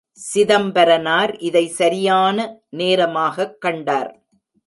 [0.09, 2.37] சிதம்பரனார் இதை சரியான
[2.69, 4.11] நேரமாகக் கண்டார்.